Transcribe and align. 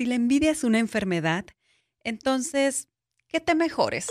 Si 0.00 0.06
la 0.06 0.14
envidia 0.14 0.52
es 0.52 0.64
una 0.64 0.78
enfermedad, 0.78 1.44
entonces, 2.04 2.88
¿qué 3.28 3.38
te 3.38 3.54
mejores? 3.54 4.06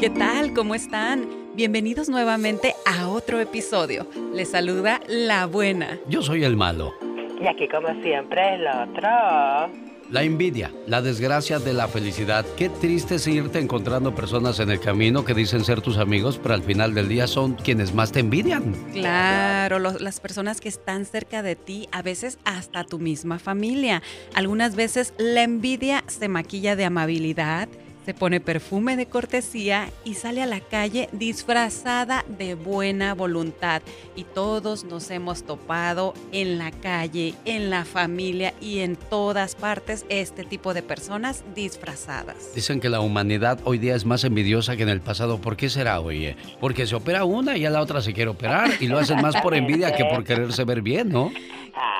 ¿Qué 0.00 0.10
tal? 0.10 0.52
¿Cómo 0.54 0.74
están? 0.74 1.28
Bienvenidos 1.54 2.08
nuevamente 2.08 2.74
a 2.84 3.10
otro 3.10 3.38
episodio. 3.38 4.08
Les 4.34 4.50
saluda 4.50 4.98
la 5.06 5.46
buena. 5.46 6.00
Yo 6.08 6.20
soy 6.22 6.42
el 6.42 6.56
malo. 6.56 6.92
Y 7.40 7.46
aquí 7.46 7.68
como 7.68 7.90
siempre 8.02 8.56
el 8.56 8.66
otro. 8.66 9.91
La 10.12 10.24
envidia, 10.24 10.70
la 10.86 11.00
desgracia 11.00 11.58
de 11.58 11.72
la 11.72 11.88
felicidad. 11.88 12.44
Qué 12.58 12.68
triste 12.68 13.14
es 13.14 13.26
irte 13.26 13.58
encontrando 13.58 14.14
personas 14.14 14.60
en 14.60 14.70
el 14.70 14.78
camino 14.78 15.24
que 15.24 15.32
dicen 15.32 15.64
ser 15.64 15.80
tus 15.80 15.96
amigos, 15.96 16.38
pero 16.42 16.54
al 16.54 16.62
final 16.62 16.92
del 16.92 17.08
día 17.08 17.26
son 17.26 17.54
quienes 17.54 17.94
más 17.94 18.12
te 18.12 18.20
envidian. 18.20 18.74
Claro, 18.92 19.78
las 19.78 20.20
personas 20.20 20.60
que 20.60 20.68
están 20.68 21.06
cerca 21.06 21.42
de 21.42 21.56
ti, 21.56 21.88
a 21.92 22.02
veces 22.02 22.38
hasta 22.44 22.84
tu 22.84 22.98
misma 22.98 23.38
familia. 23.38 24.02
Algunas 24.34 24.76
veces 24.76 25.14
la 25.16 25.44
envidia 25.44 26.04
se 26.08 26.28
maquilla 26.28 26.76
de 26.76 26.84
amabilidad, 26.84 27.70
se 28.04 28.14
pone 28.14 28.40
perfume 28.40 28.96
de 28.96 29.06
cortesía 29.06 29.88
y 30.04 30.14
sale 30.14 30.42
a 30.42 30.46
la 30.46 30.60
calle 30.60 31.08
disfrazada 31.12 32.24
de 32.28 32.54
buena 32.54 33.14
voluntad. 33.14 33.82
Y 34.16 34.24
todos 34.24 34.84
nos 34.84 35.10
hemos 35.10 35.44
topado 35.44 36.14
en 36.32 36.58
la 36.58 36.70
calle, 36.70 37.34
en 37.44 37.70
la 37.70 37.84
familia 37.84 38.54
y 38.60 38.80
en 38.80 38.96
todas 38.96 39.54
partes 39.54 40.04
este 40.08 40.44
tipo 40.44 40.74
de 40.74 40.82
personas 40.82 41.44
disfrazadas. 41.54 42.54
Dicen 42.54 42.80
que 42.80 42.88
la 42.88 43.00
humanidad 43.00 43.58
hoy 43.64 43.78
día 43.78 43.94
es 43.94 44.04
más 44.04 44.24
envidiosa 44.24 44.76
que 44.76 44.82
en 44.82 44.88
el 44.88 45.00
pasado. 45.00 45.40
¿Por 45.40 45.56
qué 45.56 45.68
será, 45.68 46.00
oye? 46.00 46.36
Porque 46.60 46.86
se 46.86 46.94
opera 46.94 47.24
una 47.24 47.56
y 47.56 47.64
a 47.64 47.70
la 47.70 47.80
otra 47.80 48.00
se 48.00 48.12
quiere 48.12 48.30
operar 48.30 48.70
y 48.80 48.88
lo 48.88 48.98
hacen 48.98 49.20
más 49.20 49.40
por 49.40 49.54
envidia 49.54 49.94
que 49.94 50.04
por 50.04 50.24
quererse 50.24 50.64
ver 50.64 50.82
bien, 50.82 51.08
¿no? 51.08 51.32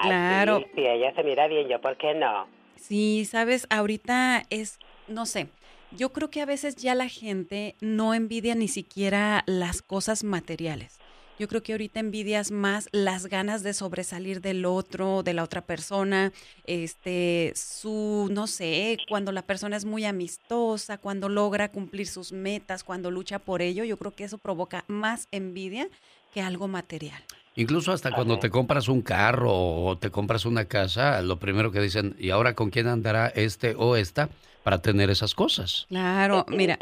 claro. 0.03 0.64
Si 0.75 0.80
ella 0.80 1.14
se 1.14 1.23
mira 1.23 1.47
bien, 1.47 1.69
yo, 1.69 1.80
¿por 1.80 1.97
qué 1.97 2.14
no? 2.14 2.47
Sí, 2.77 3.25
sabes, 3.25 3.67
ahorita 3.70 4.42
es, 4.50 4.78
no 5.06 5.25
sé, 5.27 5.48
yo 5.97 6.12
creo 6.12 6.31
que 6.31 6.41
a 6.41 6.47
veces 6.47 6.77
ya 6.77 6.95
la 6.95 7.09
gente 7.09 7.77
no 7.81 8.15
envidia 8.15 8.55
ni 8.55 8.69
siquiera 8.69 9.43
las 9.47 9.83
cosas 9.83 10.25
materiales. 10.25 10.98
Yo 11.39 11.48
creo 11.48 11.62
que 11.62 11.73
ahorita 11.73 11.98
envidias 11.98 12.51
más 12.51 12.89
las 12.93 13.27
ganas 13.27 13.62
de 13.62 13.75
sobresalir 13.75 14.41
del 14.41 14.65
otro, 14.65 15.23
de 15.23 15.35
la 15.35 15.43
otra 15.43 15.63
persona, 15.63 16.33
este, 16.65 17.53
su, 17.57 18.29
no 18.31 18.47
sé, 18.47 18.98
cuando 19.09 19.33
la 19.33 19.43
persona 19.43 19.77
es 19.77 19.85
muy 19.85 20.05
amistosa, 20.05 20.98
cuando 20.98 21.29
logra 21.29 21.73
cumplir 21.73 22.07
sus 22.07 22.33
metas, 22.33 22.85
cuando 22.85 23.11
lucha 23.11 23.39
por 23.39 23.63
ello, 23.63 23.83
yo 23.83 23.97
creo 23.97 24.13
que 24.13 24.25
eso 24.25 24.39
provoca 24.39 24.85
más 24.89 25.27
envidia 25.33 25.89
que 26.33 26.43
algo 26.43 26.69
material. 26.69 27.23
Incluso 27.55 27.92
hasta 27.92 28.14
cuando 28.14 28.39
te 28.39 28.50
compras 28.50 28.89
un 28.89 29.03
carro 29.03 29.53
o 29.53 29.98
te 29.98 30.11
compras 30.11 30.47
una 30.47 30.64
casa, 30.64 31.20
lo 31.22 31.39
primero 31.39 31.70
que 31.70 31.81
dicen, 31.81 32.17
¿y 32.19 32.31
ahora 32.31 32.55
con 32.55 32.70
quién 32.70 32.86
andará 32.86 33.28
este 33.28 33.75
o 33.77 33.97
esta? 33.97 34.31
para 34.62 34.81
tener 34.81 35.11
esas 35.11 35.34
cosas. 35.34 35.86
Claro, 35.89 36.47
mira. 36.48 36.78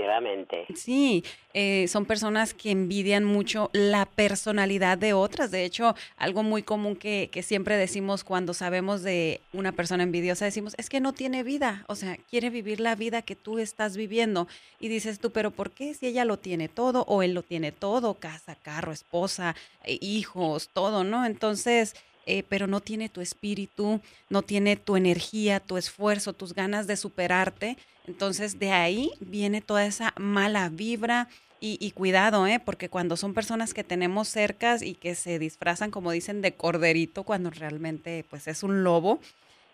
Sí, 0.76 1.24
eh, 1.52 1.86
son 1.88 2.06
personas 2.06 2.54
que 2.54 2.70
envidian 2.70 3.24
mucho 3.24 3.70
la 3.72 4.06
personalidad 4.06 4.98
de 4.98 5.12
otras. 5.12 5.50
De 5.50 5.64
hecho, 5.64 5.94
algo 6.16 6.42
muy 6.42 6.62
común 6.62 6.96
que, 6.96 7.28
que, 7.32 7.42
siempre 7.42 7.76
decimos 7.76 8.24
cuando 8.24 8.54
sabemos 8.54 9.02
de 9.02 9.40
una 9.52 9.72
persona 9.72 10.02
envidiosa, 10.02 10.44
decimos, 10.44 10.74
es 10.78 10.88
que 10.88 11.00
no 11.00 11.12
tiene 11.12 11.42
vida, 11.42 11.84
o 11.88 11.96
sea, 11.96 12.16
quiere 12.16 12.50
vivir 12.50 12.80
la 12.80 12.94
vida 12.94 13.22
que 13.22 13.36
tú 13.36 13.58
estás 13.58 13.96
viviendo. 13.96 14.48
Y 14.78 14.88
dices 14.88 15.18
tú, 15.18 15.30
pero 15.30 15.50
¿por 15.50 15.70
qué 15.70 15.94
si 15.94 16.06
ella 16.06 16.24
lo 16.24 16.38
tiene 16.38 16.68
todo 16.68 17.04
o 17.08 17.22
él 17.22 17.34
lo 17.34 17.42
tiene 17.42 17.72
todo, 17.72 18.14
casa, 18.14 18.54
carro, 18.54 18.92
esposa, 18.92 19.56
eh, 19.84 19.98
hijos, 20.00 20.70
todo, 20.72 21.04
¿no? 21.04 21.24
Entonces 21.24 21.94
eh, 22.26 22.44
pero 22.48 22.66
no 22.66 22.80
tiene 22.80 23.08
tu 23.08 23.20
espíritu, 23.20 24.00
no 24.28 24.42
tiene 24.42 24.76
tu 24.76 24.96
energía, 24.96 25.60
tu 25.60 25.76
esfuerzo, 25.76 26.32
tus 26.32 26.54
ganas 26.54 26.86
de 26.86 26.96
superarte. 26.96 27.76
Entonces 28.06 28.58
de 28.58 28.72
ahí 28.72 29.10
viene 29.20 29.60
toda 29.60 29.86
esa 29.86 30.14
mala 30.18 30.68
vibra. 30.68 31.28
Y, 31.62 31.90
cuidado, 31.90 32.46
¿eh? 32.46 32.58
porque 32.58 32.88
cuando 32.88 33.18
son 33.18 33.34
personas 33.34 33.74
que 33.74 33.84
tenemos 33.84 34.28
cercas 34.28 34.80
y 34.80 34.94
que 34.94 35.14
se 35.14 35.38
disfrazan, 35.38 35.90
como 35.90 36.10
dicen, 36.10 36.40
de 36.40 36.54
corderito, 36.54 37.22
cuando 37.22 37.50
realmente 37.50 38.24
pues 38.30 38.48
es 38.48 38.62
un 38.62 38.82
lobo, 38.82 39.20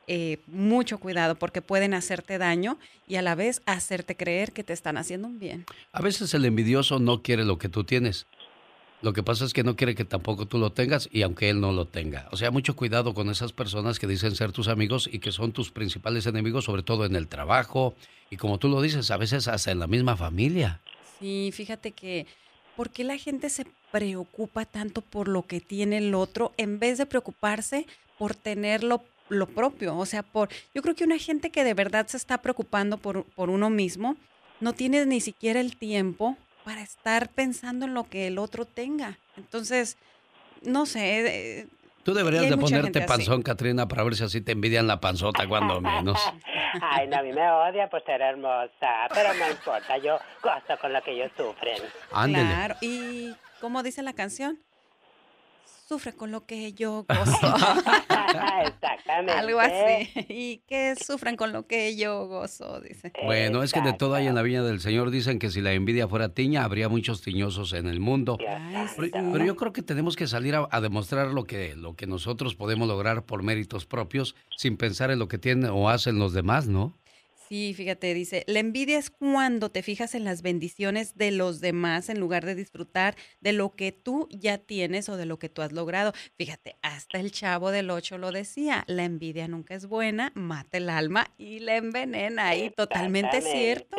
eh, 0.08 0.38
mucho 0.46 0.98
cuidado 0.98 1.34
porque 1.34 1.62
pueden 1.62 1.92
hacerte 1.92 2.38
daño 2.38 2.78
y 3.08 3.16
a 3.16 3.22
la 3.22 3.34
vez 3.34 3.60
hacerte 3.66 4.16
creer 4.16 4.52
que 4.52 4.62
te 4.62 4.72
están 4.72 4.96
haciendo 4.96 5.26
un 5.26 5.40
bien. 5.40 5.64
A 5.90 6.00
veces 6.00 6.32
el 6.34 6.44
envidioso 6.44 7.00
no 7.00 7.22
quiere 7.22 7.44
lo 7.44 7.58
que 7.58 7.68
tú 7.68 7.82
tienes. 7.82 8.26
Lo 9.02 9.12
que 9.12 9.22
pasa 9.22 9.44
es 9.44 9.52
que 9.52 9.62
no 9.62 9.76
quiere 9.76 9.94
que 9.94 10.04
tampoco 10.04 10.46
tú 10.46 10.58
lo 10.58 10.72
tengas 10.72 11.08
y 11.12 11.22
aunque 11.22 11.50
él 11.50 11.60
no 11.60 11.72
lo 11.72 11.86
tenga. 11.86 12.28
O 12.32 12.36
sea, 12.36 12.50
mucho 12.50 12.74
cuidado 12.74 13.12
con 13.12 13.28
esas 13.28 13.52
personas 13.52 13.98
que 13.98 14.06
dicen 14.06 14.34
ser 14.34 14.52
tus 14.52 14.68
amigos 14.68 15.08
y 15.12 15.18
que 15.18 15.32
son 15.32 15.52
tus 15.52 15.70
principales 15.70 16.26
enemigos, 16.26 16.64
sobre 16.64 16.82
todo 16.82 17.04
en 17.04 17.14
el 17.14 17.28
trabajo 17.28 17.94
y 18.30 18.36
como 18.36 18.58
tú 18.58 18.68
lo 18.68 18.80
dices, 18.80 19.10
a 19.10 19.16
veces 19.16 19.48
hasta 19.48 19.70
en 19.70 19.78
la 19.78 19.86
misma 19.86 20.16
familia. 20.16 20.80
Sí, 21.18 21.50
fíjate 21.52 21.92
que, 21.92 22.26
¿por 22.74 22.90
qué 22.90 23.04
la 23.04 23.18
gente 23.18 23.50
se 23.50 23.66
preocupa 23.92 24.64
tanto 24.64 25.02
por 25.02 25.28
lo 25.28 25.42
que 25.42 25.60
tiene 25.60 25.98
el 25.98 26.14
otro 26.14 26.52
en 26.56 26.78
vez 26.78 26.98
de 26.98 27.06
preocuparse 27.06 27.86
por 28.18 28.34
tener 28.34 28.82
lo, 28.82 29.02
propio? 29.54 29.96
O 29.96 30.06
sea, 30.06 30.22
por, 30.22 30.48
yo 30.74 30.80
creo 30.82 30.94
que 30.94 31.04
una 31.04 31.18
gente 31.18 31.50
que 31.50 31.64
de 31.64 31.74
verdad 31.74 32.06
se 32.06 32.16
está 32.16 32.38
preocupando 32.38 32.96
por, 32.96 33.24
por 33.24 33.50
uno 33.50 33.68
mismo, 33.68 34.16
no 34.60 34.72
tiene 34.72 35.04
ni 35.04 35.20
siquiera 35.20 35.60
el 35.60 35.76
tiempo 35.76 36.36
para 36.66 36.82
estar 36.82 37.28
pensando 37.28 37.86
en 37.86 37.94
lo 37.94 38.08
que 38.10 38.26
el 38.26 38.38
otro 38.38 38.64
tenga. 38.64 39.16
Entonces, 39.36 39.96
no 40.62 40.84
sé. 40.84 41.60
Eh, 41.60 41.66
Tú 42.02 42.12
deberías 42.12 42.50
de 42.50 42.56
ponerte 42.56 43.02
panzón, 43.02 43.42
Katrina, 43.42 43.86
para 43.86 44.02
ver 44.02 44.16
si 44.16 44.24
así 44.24 44.40
te 44.40 44.50
envidian 44.50 44.88
la 44.88 44.98
panzota 44.98 45.46
cuando 45.46 45.80
menos. 45.80 46.20
Ay, 46.82 47.06
no, 47.06 47.18
a 47.18 47.22
mí 47.22 47.32
me 47.32 47.48
odia 47.48 47.88
por 47.88 48.04
ser 48.04 48.20
hermosa, 48.20 49.06
pero 49.14 49.32
no 49.34 49.48
importa, 49.48 49.96
yo 49.98 50.18
gozo 50.42 50.80
con 50.80 50.92
lo 50.92 51.00
que 51.02 51.12
ellos 51.12 51.30
sufren. 51.36 51.80
Ándele. 52.10 52.44
Claro, 52.48 52.74
y 52.80 53.32
¿cómo 53.60 53.84
dice 53.84 54.02
la 54.02 54.14
canción? 54.14 54.58
Sufre 55.86 56.14
con 56.14 56.32
lo 56.32 56.46
que 56.46 56.72
yo 56.72 57.06
gozo. 57.08 57.54
Exactamente. 58.66 59.32
Algo 59.32 59.60
así. 59.60 60.10
Y 60.28 60.58
que 60.66 60.94
sufran 60.96 61.36
con 61.36 61.52
lo 61.52 61.66
que 61.66 61.96
yo 61.96 62.26
gozo, 62.26 62.80
dice. 62.80 63.12
Bueno, 63.24 63.62
es 63.62 63.72
que 63.72 63.80
de 63.80 63.92
todo 63.92 64.14
hay 64.14 64.26
en 64.26 64.34
la 64.34 64.42
viña 64.42 64.62
del 64.62 64.80
Señor. 64.80 65.10
Dicen 65.10 65.38
que 65.38 65.50
si 65.50 65.60
la 65.60 65.72
envidia 65.72 66.08
fuera 66.08 66.30
tiña, 66.30 66.64
habría 66.64 66.88
muchos 66.88 67.22
tiñosos 67.22 67.72
en 67.72 67.86
el 67.86 68.00
mundo. 68.00 68.38
pero, 68.96 69.44
yo 69.44 69.56
creo 69.56 69.72
que 69.72 69.82
tenemos 69.82 70.16
que 70.16 70.26
salir 70.26 70.56
a, 70.56 70.68
a, 70.70 70.80
demostrar 70.80 71.28
lo 71.28 71.44
que, 71.44 71.76
lo 71.76 71.94
que 71.94 72.06
nosotros 72.06 72.54
podemos 72.54 72.88
lograr 72.88 73.24
por 73.24 73.42
méritos 73.42 73.86
propios, 73.86 74.34
sin 74.56 74.76
pensar 74.76 75.10
en 75.10 75.18
lo 75.18 75.28
que 75.28 75.38
tienen 75.38 75.70
o 75.70 75.88
hacen 75.88 76.18
los 76.18 76.32
demás, 76.32 76.66
¿no? 76.66 76.94
Sí, 77.48 77.74
fíjate, 77.74 78.12
dice, 78.12 78.44
la 78.48 78.58
envidia 78.58 78.98
es 78.98 79.10
cuando 79.10 79.70
te 79.70 79.82
fijas 79.82 80.14
en 80.16 80.24
las 80.24 80.42
bendiciones 80.42 81.16
de 81.16 81.30
los 81.30 81.60
demás 81.60 82.08
en 82.08 82.18
lugar 82.18 82.44
de 82.44 82.56
disfrutar 82.56 83.14
de 83.40 83.52
lo 83.52 83.76
que 83.76 83.92
tú 83.92 84.28
ya 84.30 84.58
tienes 84.58 85.08
o 85.08 85.16
de 85.16 85.26
lo 85.26 85.38
que 85.38 85.48
tú 85.48 85.62
has 85.62 85.70
logrado. 85.70 86.12
Fíjate, 86.36 86.76
hasta 86.82 87.20
el 87.20 87.30
chavo 87.30 87.70
del 87.70 87.90
ocho 87.90 88.18
lo 88.18 88.32
decía, 88.32 88.82
la 88.88 89.04
envidia 89.04 89.46
nunca 89.46 89.74
es 89.74 89.86
buena, 89.86 90.32
mata 90.34 90.78
el 90.78 90.90
alma 90.90 91.28
y 91.38 91.60
la 91.60 91.76
envenena. 91.76 92.56
Y 92.56 92.70
totalmente 92.70 93.40
cierto. 93.42 93.96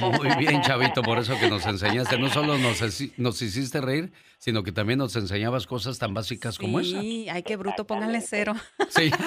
Muy 0.00 0.34
bien, 0.38 0.62
chavito, 0.62 1.02
por 1.02 1.18
eso 1.18 1.38
que 1.38 1.48
nos 1.48 1.66
enseñaste. 1.66 2.18
No 2.18 2.30
solo 2.30 2.56
nos, 2.56 2.80
nos 3.18 3.42
hiciste 3.42 3.80
reír, 3.80 4.12
sino 4.38 4.62
que 4.62 4.72
también 4.72 4.98
nos 4.98 5.16
enseñabas 5.16 5.66
cosas 5.66 5.98
tan 5.98 6.14
básicas 6.14 6.58
como 6.58 6.80
esa. 6.80 7.00
Sí, 7.00 7.26
ay, 7.28 7.42
qué 7.42 7.56
bruto, 7.56 7.86
pónganle 7.86 8.22
cero. 8.22 8.54
Sí. 8.88 9.10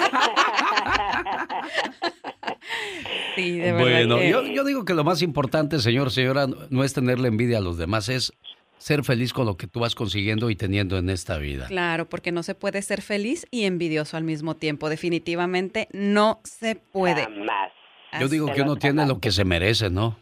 sí, 3.38 3.58
de 3.58 3.72
verdad. 3.72 4.06
Bueno, 4.16 4.42
yo, 4.42 4.64
digo 4.64 4.84
que 4.84 4.94
lo 4.94 5.04
más 5.04 5.22
importante, 5.22 5.78
señor, 5.78 6.10
señora, 6.10 6.46
no 6.70 6.84
es 6.84 6.92
tenerle 6.92 7.28
envidia 7.28 7.58
a 7.58 7.60
los 7.60 7.78
demás, 7.78 8.08
es 8.08 8.32
ser 8.78 9.04
feliz 9.04 9.32
con 9.32 9.46
lo 9.46 9.56
que 9.56 9.66
tú 9.66 9.80
vas 9.80 9.94
consiguiendo 9.94 10.50
y 10.50 10.56
teniendo 10.56 10.98
en 10.98 11.10
esta 11.10 11.38
vida. 11.38 11.66
Claro, 11.66 12.08
porque 12.08 12.32
no 12.32 12.42
se 12.42 12.54
puede 12.54 12.80
ser 12.82 13.02
feliz 13.02 13.46
y 13.50 13.64
envidioso 13.64 14.16
al 14.16 14.24
mismo 14.24 14.56
tiempo. 14.56 14.88
Definitivamente 14.88 15.88
no 15.92 16.40
se 16.44 16.76
puede. 16.76 17.26
Yo 18.20 18.28
digo 18.28 18.52
que 18.52 18.62
uno 18.62 18.76
tiene 18.76 19.06
lo 19.06 19.20
que 19.20 19.30
se 19.30 19.44
merece, 19.44 19.90
¿no? 19.90 20.16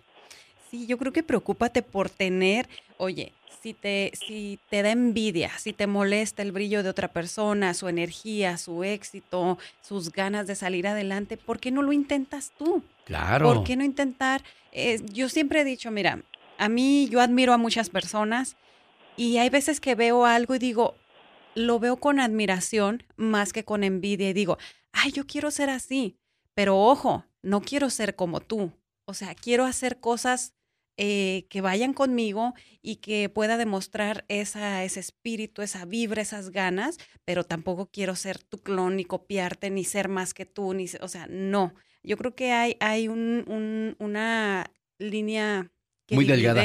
Sí, 0.70 0.86
yo 0.86 0.98
creo 0.98 1.12
que 1.12 1.22
preocúpate 1.22 1.82
por 1.82 2.10
tener, 2.10 2.68
oye, 2.98 3.32
si 3.62 3.74
te, 3.74 4.12
si 4.14 4.58
te 4.70 4.82
da 4.82 4.90
envidia, 4.90 5.50
si 5.58 5.72
te 5.72 5.86
molesta 5.86 6.42
el 6.42 6.52
brillo 6.52 6.82
de 6.82 6.88
otra 6.88 7.08
persona, 7.08 7.74
su 7.74 7.88
energía, 7.88 8.58
su 8.58 8.84
éxito, 8.84 9.58
sus 9.80 10.12
ganas 10.12 10.46
de 10.46 10.54
salir 10.54 10.86
adelante, 10.86 11.36
¿por 11.36 11.58
qué 11.58 11.70
no 11.70 11.82
lo 11.82 11.92
intentas 11.92 12.52
tú? 12.58 12.82
Claro. 13.04 13.46
¿Por 13.46 13.64
qué 13.64 13.76
no 13.76 13.84
intentar? 13.84 14.42
Eh, 14.72 15.00
yo 15.12 15.28
siempre 15.28 15.60
he 15.60 15.64
dicho, 15.64 15.90
mira, 15.90 16.22
a 16.58 16.68
mí 16.68 17.08
yo 17.10 17.20
admiro 17.20 17.52
a 17.52 17.58
muchas 17.58 17.90
personas 17.90 18.56
y 19.16 19.38
hay 19.38 19.50
veces 19.50 19.80
que 19.80 19.94
veo 19.94 20.26
algo 20.26 20.54
y 20.54 20.58
digo, 20.58 20.94
lo 21.54 21.78
veo 21.78 21.96
con 21.96 22.20
admiración 22.20 23.02
más 23.16 23.52
que 23.52 23.64
con 23.64 23.82
envidia 23.82 24.28
y 24.28 24.32
digo, 24.32 24.58
ay, 24.92 25.12
yo 25.12 25.26
quiero 25.26 25.50
ser 25.50 25.70
así, 25.70 26.18
pero 26.54 26.78
ojo, 26.78 27.24
no 27.42 27.62
quiero 27.62 27.90
ser 27.90 28.14
como 28.14 28.40
tú. 28.40 28.72
O 29.06 29.14
sea, 29.14 29.34
quiero 29.34 29.64
hacer 29.64 30.00
cosas 30.00 30.55
eh, 30.96 31.46
que 31.50 31.60
vayan 31.60 31.92
conmigo 31.92 32.54
y 32.82 32.96
que 32.96 33.28
pueda 33.28 33.56
demostrar 33.56 34.24
esa, 34.28 34.84
ese 34.84 35.00
espíritu, 35.00 35.62
esa 35.62 35.84
vibra, 35.84 36.22
esas 36.22 36.50
ganas, 36.50 36.96
pero 37.24 37.44
tampoco 37.44 37.90
quiero 37.90 38.16
ser 38.16 38.38
tu 38.42 38.58
clon 38.58 38.96
ni 38.96 39.04
copiarte 39.04 39.70
ni 39.70 39.84
ser 39.84 40.08
más 40.08 40.32
que 40.34 40.46
tú, 40.46 40.72
ni, 40.74 40.86
o 41.00 41.08
sea, 41.08 41.26
no. 41.28 41.74
Yo 42.02 42.16
creo 42.16 42.34
que 42.34 42.52
hay, 42.52 42.76
hay 42.80 43.08
un, 43.08 43.96
una 43.98 44.70
línea 44.98 45.70
muy 46.10 46.24
delgada. 46.24 46.64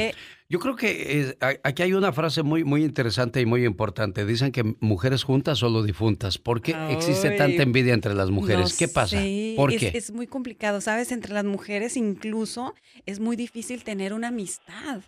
Yo 0.52 0.58
creo 0.58 0.76
que 0.76 1.34
aquí 1.62 1.82
hay 1.82 1.94
una 1.94 2.12
frase 2.12 2.42
muy, 2.42 2.62
muy 2.62 2.84
interesante 2.84 3.40
y 3.40 3.46
muy 3.46 3.64
importante. 3.64 4.26
Dicen 4.26 4.52
que 4.52 4.74
mujeres 4.80 5.24
juntas 5.24 5.56
solo 5.56 5.82
difuntas. 5.82 6.36
¿Por 6.36 6.60
qué 6.60 6.76
existe 6.90 7.30
tanta 7.30 7.62
envidia 7.62 7.94
entre 7.94 8.12
las 8.12 8.28
mujeres? 8.28 8.76
¿Qué 8.76 8.86
pasa? 8.86 9.16
¿Por 9.56 9.72
es, 9.72 9.80
qué? 9.80 9.92
Es 9.94 10.12
muy 10.12 10.26
complicado, 10.26 10.82
¿sabes? 10.82 11.10
Entre 11.10 11.32
las 11.32 11.44
mujeres 11.46 11.96
incluso 11.96 12.74
es 13.06 13.18
muy 13.18 13.34
difícil 13.34 13.82
tener 13.82 14.12
una 14.12 14.28
amistad. 14.28 15.00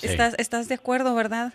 ¿Estás, 0.00 0.34
¿Estás 0.38 0.66
de 0.68 0.76
acuerdo, 0.76 1.14
verdad? 1.14 1.52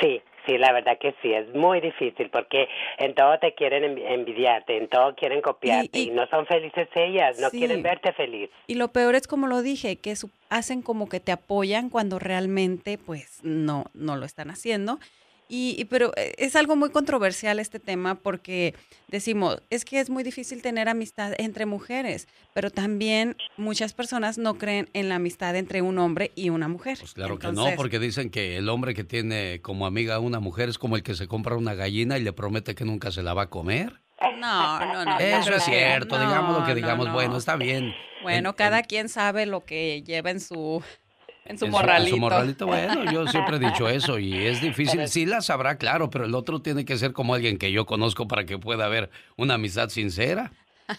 Sí, 0.00 0.22
Sí, 0.46 0.58
la 0.58 0.72
verdad 0.72 0.98
que 0.98 1.14
sí, 1.22 1.32
es 1.32 1.54
muy 1.54 1.80
difícil 1.80 2.28
porque 2.30 2.68
en 2.98 3.14
todo 3.14 3.38
te 3.38 3.54
quieren 3.54 3.98
envidiarte, 3.98 4.76
en 4.76 4.88
todo 4.88 5.14
quieren 5.14 5.40
copiarte 5.40 6.00
y, 6.00 6.10
no 6.10 6.26
son 6.28 6.46
felices 6.46 6.88
ellas, 6.94 7.38
no 7.40 7.50
quieren 7.50 7.82
verte 7.82 8.12
feliz. 8.12 8.50
Y 8.66 8.74
lo 8.74 8.88
peor 8.88 9.14
es 9.14 9.26
como 9.26 9.46
lo 9.46 9.62
dije, 9.62 9.96
que 9.96 10.14
hacen 10.48 10.82
como 10.82 11.08
que 11.08 11.20
te 11.20 11.32
apoyan 11.32 11.90
cuando 11.90 12.18
realmente 12.18 12.98
pues 12.98 13.40
no, 13.42 13.84
no 13.94 14.16
lo 14.16 14.26
están 14.26 14.50
haciendo. 14.50 14.98
Y, 15.48 15.84
pero 15.86 16.12
eh, 16.16 16.32
es 16.38 16.56
algo 16.56 16.76
muy 16.76 16.90
controversial 16.90 17.58
este 17.58 17.78
tema 17.78 18.14
porque 18.14 18.74
decimos, 19.08 19.60
es 19.68 19.84
que 19.84 20.00
es 20.00 20.08
muy 20.08 20.24
difícil 20.24 20.62
tener 20.62 20.88
amistad 20.88 21.34
entre 21.38 21.66
mujeres, 21.66 22.26
pero 22.54 22.70
también 22.70 23.36
muchas 23.56 23.92
personas 23.92 24.38
no 24.38 24.54
creen 24.54 24.88
en 24.94 25.08
la 25.08 25.16
amistad 25.16 25.54
entre 25.56 25.82
un 25.82 25.98
hombre 25.98 26.32
y 26.34 26.48
una 26.48 26.68
mujer. 26.68 26.96
Pues 26.98 27.12
claro 27.12 27.38
que 27.38 27.52
no, 27.52 27.66
porque 27.76 27.98
dicen 27.98 28.30
que 28.30 28.56
el 28.56 28.68
hombre 28.68 28.94
que 28.94 29.04
tiene 29.04 29.60
como 29.60 29.86
amiga 29.86 30.14
a 30.14 30.20
una 30.20 30.40
mujer 30.40 30.68
es 30.68 30.78
como 30.78 30.96
el 30.96 31.02
que 31.02 31.14
se 31.14 31.26
compra 31.26 31.56
una 31.56 31.74
gallina 31.74 32.18
y 32.18 32.22
le 32.22 32.32
promete 32.32 32.74
que 32.74 32.84
nunca 32.84 33.10
se 33.10 33.22
la 33.22 33.34
va 33.34 33.42
a 33.42 33.50
comer. 33.50 34.00
No, 34.38 34.86
no, 34.86 35.04
no. 35.04 35.18
Eso 35.18 35.54
es 35.54 35.64
cierto, 35.64 36.18
digamos 36.18 36.60
lo 36.60 36.64
que 36.64 36.74
digamos, 36.74 37.12
bueno, 37.12 37.36
está 37.36 37.56
bien. 37.56 37.92
Bueno, 38.22 38.54
cada 38.54 38.82
quien 38.82 39.08
sabe 39.08 39.46
lo 39.46 39.64
que 39.64 40.02
lleva 40.02 40.30
en 40.30 40.40
su 40.40 40.82
en 41.44 41.58
su 41.58 41.66
morralito. 41.66 42.08
En 42.08 42.14
su 42.14 42.20
morralito, 42.20 42.66
bueno, 42.66 43.10
yo 43.10 43.26
siempre 43.26 43.56
he 43.56 43.58
dicho 43.58 43.88
eso 43.88 44.18
y 44.18 44.46
es 44.46 44.60
difícil. 44.60 45.06
Sí 45.08 45.26
la 45.26 45.40
sabrá, 45.40 45.76
claro, 45.76 46.10
pero 46.10 46.24
el 46.24 46.34
otro 46.34 46.60
tiene 46.60 46.84
que 46.84 46.96
ser 46.96 47.12
como 47.12 47.34
alguien 47.34 47.58
que 47.58 47.72
yo 47.72 47.86
conozco 47.86 48.28
para 48.28 48.44
que 48.44 48.58
pueda 48.58 48.86
haber 48.86 49.10
una 49.36 49.54
amistad 49.54 49.88
sincera. 49.88 50.52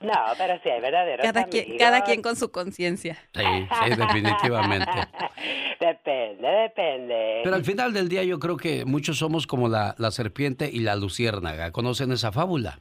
No, 0.00 0.12
pero 0.36 0.60
sí 0.62 0.68
hay 0.68 0.82
verdaderos 0.82 1.24
cada 1.24 1.44
Quien, 1.44 1.78
cada 1.78 2.02
quien 2.02 2.20
con 2.20 2.36
su 2.36 2.50
conciencia. 2.50 3.16
Sí, 3.32 3.42
sí, 3.42 3.90
definitivamente. 3.96 4.90
Depende, 5.80 6.46
depende. 6.48 7.40
Pero 7.42 7.56
al 7.56 7.64
final 7.64 7.92
del 7.92 8.08
día 8.08 8.22
yo 8.22 8.38
creo 8.38 8.56
que 8.56 8.84
muchos 8.84 9.18
somos 9.18 9.46
como 9.46 9.68
la, 9.68 9.94
la 9.98 10.10
serpiente 10.10 10.68
y 10.70 10.80
la 10.80 10.96
luciérnaga. 10.96 11.72
¿Conocen 11.72 12.12
esa 12.12 12.32
fábula? 12.32 12.80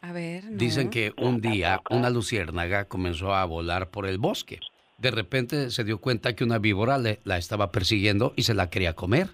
A 0.00 0.12
ver. 0.12 0.44
Dicen 0.50 0.90
que 0.90 1.12
un 1.18 1.40
día 1.40 1.80
una 1.90 2.10
luciérnaga 2.10 2.86
comenzó 2.86 3.34
a 3.34 3.44
volar 3.44 3.90
por 3.90 4.06
el 4.06 4.18
bosque 4.18 4.60
de 4.98 5.10
repente 5.10 5.70
se 5.70 5.84
dio 5.84 5.98
cuenta 5.98 6.34
que 6.34 6.44
una 6.44 6.58
víbora 6.58 6.98
le, 6.98 7.20
la 7.24 7.36
estaba 7.36 7.70
persiguiendo 7.70 8.32
y 8.36 8.42
se 8.44 8.54
la 8.54 8.70
quería 8.70 8.94
comer. 8.94 9.30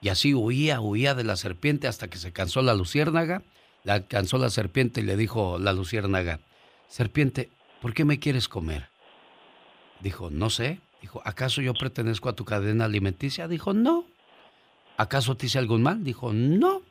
Y 0.00 0.10
así 0.10 0.34
huía, 0.34 0.80
huía 0.80 1.14
de 1.14 1.24
la 1.24 1.36
serpiente 1.36 1.88
hasta 1.88 2.08
que 2.08 2.18
se 2.18 2.32
cansó 2.32 2.62
la 2.62 2.74
luciérnaga. 2.74 3.42
La 3.84 3.94
alcanzó 3.94 4.38
la 4.38 4.50
serpiente 4.50 5.00
y 5.00 5.04
le 5.04 5.16
dijo 5.16 5.58
la 5.58 5.72
luciérnaga, 5.72 6.40
serpiente, 6.88 7.50
¿por 7.80 7.94
qué 7.94 8.04
me 8.04 8.18
quieres 8.18 8.48
comer? 8.48 8.88
Dijo, 10.00 10.30
no 10.30 10.50
sé. 10.50 10.80
Dijo, 11.00 11.22
¿acaso 11.24 11.62
yo 11.62 11.74
pertenezco 11.74 12.28
a 12.28 12.34
tu 12.34 12.44
cadena 12.44 12.84
alimenticia? 12.84 13.48
Dijo, 13.48 13.72
no. 13.72 14.04
¿Acaso 14.96 15.36
te 15.36 15.46
hice 15.46 15.58
algún 15.58 15.82
mal? 15.82 16.02
Dijo, 16.02 16.32
no. 16.32 16.82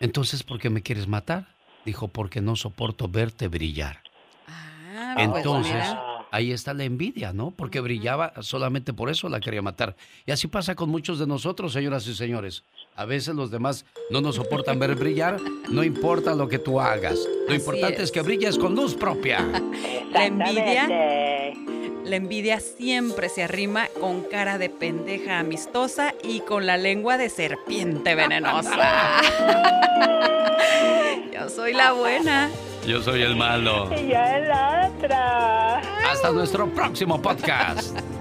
Entonces, 0.00 0.42
¿por 0.42 0.58
qué 0.58 0.70
me 0.70 0.82
quieres 0.82 1.06
matar? 1.06 1.54
Dijo, 1.84 2.08
porque 2.08 2.40
no 2.40 2.56
soporto 2.56 3.08
verte 3.08 3.48
brillar. 3.48 4.02
Ah, 4.46 5.12
pues 5.14 5.26
Entonces, 5.26 5.84
ahí 6.30 6.52
está 6.52 6.74
la 6.74 6.84
envidia, 6.84 7.32
¿no? 7.32 7.50
Porque 7.50 7.80
brillaba 7.80 8.32
solamente 8.40 8.92
por 8.92 9.10
eso 9.10 9.28
la 9.28 9.40
quería 9.40 9.62
matar. 9.62 9.96
Y 10.26 10.32
así 10.32 10.46
pasa 10.48 10.74
con 10.74 10.88
muchos 10.90 11.18
de 11.18 11.26
nosotros, 11.26 11.72
señoras 11.72 12.06
y 12.06 12.14
señores. 12.14 12.62
A 12.96 13.04
veces 13.04 13.34
los 13.34 13.50
demás 13.50 13.84
no 14.10 14.20
nos 14.20 14.36
soportan 14.36 14.78
ver 14.78 14.94
brillar, 14.94 15.38
no 15.70 15.82
importa 15.84 16.34
lo 16.34 16.48
que 16.48 16.58
tú 16.58 16.80
hagas. 16.80 17.18
Lo 17.48 17.54
importante 17.54 18.02
es. 18.02 18.10
que 18.10 18.22
brilles 18.22 18.58
con 18.58 18.74
luz 18.74 18.94
propia. 18.94 19.46
La 20.12 20.26
envidia, 20.26 20.88
la 22.04 22.16
envidia 22.16 22.58
siempre 22.58 23.28
se 23.28 23.44
arrima 23.44 23.86
con 24.00 24.22
cara 24.22 24.58
de 24.58 24.68
pendeja 24.68 25.38
amistosa 25.38 26.14
y 26.24 26.40
con 26.40 26.66
la 26.66 26.76
lengua 26.76 27.16
de 27.16 27.28
serpiente 27.28 28.16
venenosa. 28.16 29.20
Yo 31.32 31.48
soy 31.48 31.72
la 31.72 31.92
buena. 31.92 32.50
Yo 32.86 33.00
soy 33.02 33.22
el 33.22 33.36
malo. 33.36 33.88
Y 33.94 34.08
yo 34.08 34.18
el 34.18 34.50
otro. 34.50 35.89
Hasta 36.10 36.32
nuestro 36.32 36.66
próximo 36.74 37.22
podcast. 37.22 37.96